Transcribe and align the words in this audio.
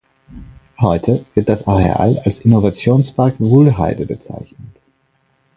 Heute 0.79 1.25
wird 1.35 1.47
das 1.47 1.67
Areal 1.67 2.19
als 2.25 2.39
Innovationspark 2.39 3.39
Wuhlheide 3.39 4.07
bezeichnet. 4.07 4.81